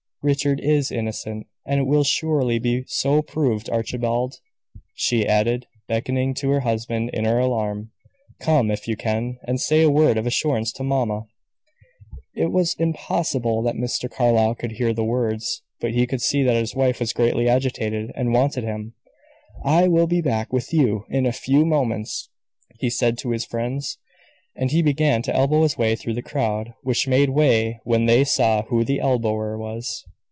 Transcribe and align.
Richard 0.23 0.59
is 0.59 0.91
innocent, 0.91 1.47
and 1.65 1.79
it 1.79 1.87
will 1.87 2.03
surely 2.03 2.59
be 2.59 2.83
so 2.85 3.23
proved. 3.23 3.71
Archibald," 3.71 4.39
she 4.93 5.25
added, 5.25 5.65
beckoning 5.87 6.35
to 6.35 6.49
her 6.51 6.59
husband 6.59 7.09
in 7.11 7.25
her 7.25 7.39
alarm, 7.39 7.89
"come, 8.39 8.69
if 8.69 8.87
you 8.87 8.95
can, 8.95 9.39
and 9.47 9.59
say 9.59 9.81
a 9.81 9.89
word 9.89 10.19
of 10.19 10.27
assurance 10.27 10.71
to 10.73 10.83
mamma!" 10.83 11.25
It 12.35 12.51
was 12.51 12.75
impossible 12.77 13.63
that 13.63 13.73
Mr. 13.73 14.07
Carlyle 14.07 14.53
could 14.53 14.73
hear 14.73 14.93
the 14.93 15.03
words, 15.03 15.63
but 15.79 15.95
he 15.95 16.05
could 16.05 16.21
see 16.21 16.43
that 16.43 16.53
his 16.55 16.75
wife 16.75 16.99
was 16.99 17.13
greatly 17.13 17.49
agitated, 17.49 18.11
and 18.13 18.31
wanted 18.31 18.63
him. 18.63 18.93
"I 19.65 19.87
will 19.87 20.05
be 20.05 20.21
back 20.21 20.53
with 20.53 20.71
you 20.71 21.03
in 21.09 21.25
a 21.25 21.31
few 21.33 21.65
moments," 21.65 22.29
he 22.79 22.91
said 22.91 23.17
to 23.17 23.31
his 23.31 23.43
friends, 23.43 23.97
as 24.57 24.73
he 24.73 24.81
began 24.81 25.21
to 25.21 25.33
elbow 25.33 25.63
his 25.63 25.77
way 25.77 25.95
through 25.95 26.13
the 26.13 26.21
crowd, 26.21 26.73
which 26.83 27.07
made 27.07 27.29
way 27.29 27.79
when 27.85 28.05
they 28.05 28.21
saw 28.25 28.63
who 28.63 28.83
the 28.83 28.99
elbower 28.99 29.57
was. 29.57 30.03